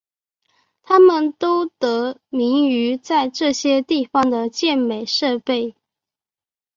[0.81, 5.75] 它们都得名于在这些地方的健美设备。